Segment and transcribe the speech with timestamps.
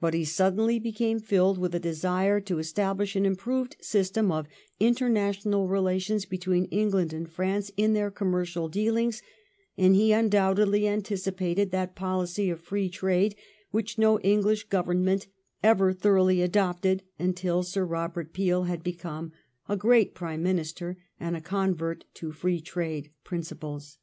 [0.00, 4.48] But he suddenly became filled with a desire to establish an improved system of
[4.80, 9.22] international relations between England and France in their commercial dealings,
[9.78, 13.36] and he undoubtedly an ticipated that policy of Free Trade
[13.70, 15.28] which no English Government
[15.62, 19.30] ever thoroughly adopted until Sir Eobert Peel had become
[19.68, 23.98] a great Prime Minister and a con vert to Free Trade principles.